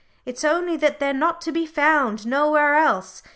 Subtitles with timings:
[0.25, 3.21] "It's only that they're not to be found nowhere else.